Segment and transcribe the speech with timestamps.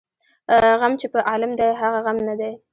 [0.51, 2.51] ـ غم چې په عالم دى هغه غم نه دى.